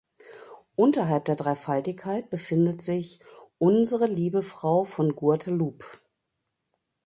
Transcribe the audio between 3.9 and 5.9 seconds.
Liebe Frau von Guadalupe.